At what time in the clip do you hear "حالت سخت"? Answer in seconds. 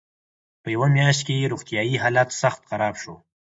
2.03-2.61